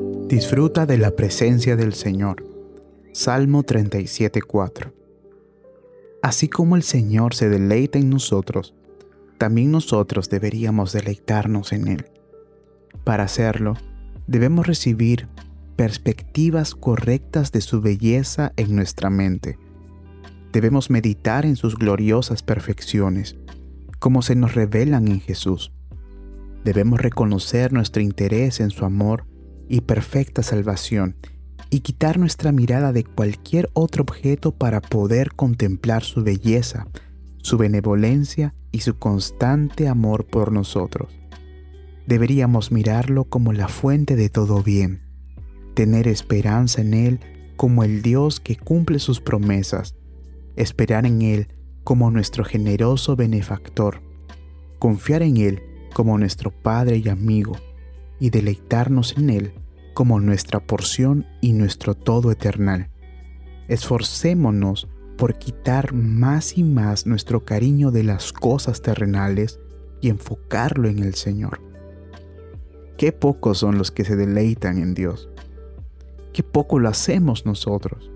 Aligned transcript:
Disfruta 0.00 0.86
de 0.86 0.96
la 0.96 1.10
presencia 1.10 1.76
del 1.76 1.92
Señor. 1.92 2.42
Salmo 3.12 3.64
37:4 3.64 4.94
Así 6.22 6.48
como 6.48 6.76
el 6.76 6.82
Señor 6.82 7.34
se 7.34 7.50
deleita 7.50 7.98
en 7.98 8.08
nosotros, 8.08 8.74
también 9.36 9.70
nosotros 9.70 10.30
deberíamos 10.30 10.92
deleitarnos 10.92 11.72
en 11.74 11.88
Él. 11.88 12.06
Para 13.04 13.24
hacerlo, 13.24 13.74
debemos 14.26 14.66
recibir 14.66 15.28
perspectivas 15.76 16.74
correctas 16.74 17.52
de 17.52 17.60
su 17.60 17.82
belleza 17.82 18.52
en 18.56 18.74
nuestra 18.74 19.10
mente. 19.10 19.58
Debemos 20.52 20.88
meditar 20.88 21.44
en 21.44 21.56
sus 21.56 21.76
gloriosas 21.76 22.42
perfecciones, 22.42 23.36
como 23.98 24.22
se 24.22 24.34
nos 24.34 24.54
revelan 24.54 25.08
en 25.08 25.20
Jesús. 25.20 25.72
Debemos 26.64 27.00
reconocer 27.00 27.72
nuestro 27.74 28.00
interés 28.00 28.60
en 28.60 28.70
su 28.70 28.86
amor 28.86 29.29
y 29.70 29.82
perfecta 29.82 30.42
salvación 30.42 31.14
y 31.70 31.80
quitar 31.80 32.18
nuestra 32.18 32.50
mirada 32.50 32.92
de 32.92 33.04
cualquier 33.04 33.70
otro 33.72 34.02
objeto 34.02 34.52
para 34.52 34.80
poder 34.80 35.32
contemplar 35.32 36.02
su 36.02 36.24
belleza, 36.24 36.88
su 37.38 37.56
benevolencia 37.56 38.52
y 38.72 38.80
su 38.80 38.98
constante 38.98 39.86
amor 39.86 40.26
por 40.26 40.50
nosotros. 40.50 41.16
Deberíamos 42.06 42.72
mirarlo 42.72 43.24
como 43.24 43.52
la 43.52 43.68
fuente 43.68 44.16
de 44.16 44.28
todo 44.28 44.64
bien, 44.64 45.02
tener 45.74 46.08
esperanza 46.08 46.80
en 46.80 46.92
Él 46.92 47.20
como 47.56 47.84
el 47.84 48.02
Dios 48.02 48.40
que 48.40 48.56
cumple 48.56 48.98
sus 48.98 49.20
promesas, 49.20 49.94
esperar 50.56 51.06
en 51.06 51.22
Él 51.22 51.46
como 51.84 52.10
nuestro 52.10 52.44
generoso 52.44 53.14
benefactor, 53.14 54.02
confiar 54.80 55.22
en 55.22 55.36
Él 55.36 55.62
como 55.94 56.18
nuestro 56.18 56.50
Padre 56.50 56.96
y 56.96 57.08
amigo, 57.08 57.52
y 58.18 58.30
deleitarnos 58.30 59.16
en 59.16 59.30
Él 59.30 59.52
como 59.94 60.20
nuestra 60.20 60.60
porción 60.60 61.26
y 61.40 61.52
nuestro 61.52 61.94
todo 61.94 62.30
eternal. 62.30 62.90
Esforcémonos 63.68 64.88
por 65.16 65.38
quitar 65.38 65.92
más 65.92 66.56
y 66.56 66.64
más 66.64 67.06
nuestro 67.06 67.44
cariño 67.44 67.90
de 67.90 68.04
las 68.04 68.32
cosas 68.32 68.82
terrenales 68.82 69.60
y 70.00 70.08
enfocarlo 70.08 70.88
en 70.88 71.00
el 71.00 71.14
Señor. 71.14 71.60
Qué 72.96 73.12
pocos 73.12 73.58
son 73.58 73.78
los 73.78 73.90
que 73.90 74.04
se 74.04 74.16
deleitan 74.16 74.78
en 74.78 74.94
Dios. 74.94 75.28
Qué 76.32 76.42
poco 76.42 76.78
lo 76.78 76.88
hacemos 76.88 77.46
nosotros. 77.46 78.10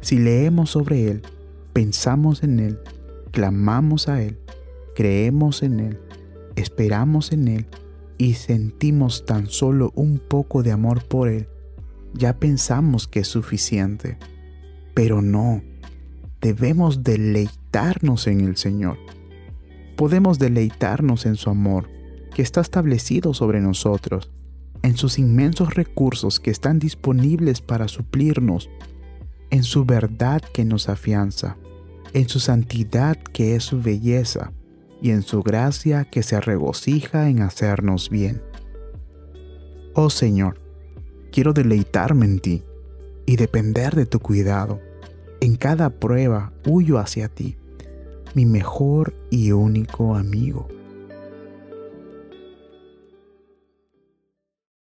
Si 0.00 0.18
leemos 0.18 0.70
sobre 0.70 1.10
Él, 1.10 1.22
pensamos 1.72 2.42
en 2.42 2.60
Él, 2.60 2.80
clamamos 3.30 4.08
a 4.08 4.22
Él, 4.22 4.38
creemos 4.94 5.62
en 5.62 5.80
Él, 5.80 6.00
esperamos 6.56 7.32
en 7.32 7.48
Él 7.48 7.66
y 8.20 8.34
sentimos 8.34 9.24
tan 9.24 9.46
solo 9.46 9.92
un 9.94 10.18
poco 10.18 10.62
de 10.62 10.72
amor 10.72 11.02
por 11.08 11.30
Él, 11.30 11.48
ya 12.12 12.38
pensamos 12.38 13.08
que 13.08 13.20
es 13.20 13.28
suficiente. 13.28 14.18
Pero 14.92 15.22
no, 15.22 15.62
debemos 16.42 17.02
deleitarnos 17.02 18.26
en 18.26 18.42
el 18.42 18.58
Señor. 18.58 18.98
Podemos 19.96 20.38
deleitarnos 20.38 21.24
en 21.24 21.36
su 21.36 21.48
amor, 21.48 21.88
que 22.34 22.42
está 22.42 22.60
establecido 22.60 23.32
sobre 23.32 23.62
nosotros, 23.62 24.30
en 24.82 24.98
sus 24.98 25.18
inmensos 25.18 25.72
recursos 25.72 26.40
que 26.40 26.50
están 26.50 26.78
disponibles 26.78 27.62
para 27.62 27.88
suplirnos, 27.88 28.68
en 29.48 29.62
su 29.62 29.86
verdad 29.86 30.42
que 30.52 30.66
nos 30.66 30.90
afianza, 30.90 31.56
en 32.12 32.28
su 32.28 32.38
santidad 32.38 33.16
que 33.16 33.56
es 33.56 33.64
su 33.64 33.80
belleza, 33.80 34.52
y 35.02 35.10
en 35.10 35.22
su 35.22 35.42
gracia 35.42 36.04
que 36.04 36.22
se 36.22 36.40
regocija 36.40 37.28
en 37.28 37.42
hacernos 37.42 38.10
bien. 38.10 38.42
Oh 39.94 40.10
Señor, 40.10 40.60
quiero 41.32 41.52
deleitarme 41.52 42.26
en 42.26 42.38
ti 42.38 42.64
y 43.26 43.36
depender 43.36 43.94
de 43.94 44.06
tu 44.06 44.20
cuidado. 44.20 44.80
En 45.40 45.56
cada 45.56 45.90
prueba 45.90 46.52
huyo 46.66 46.98
hacia 46.98 47.28
ti, 47.28 47.56
mi 48.34 48.46
mejor 48.46 49.14
y 49.30 49.52
único 49.52 50.14
amigo. 50.14 50.68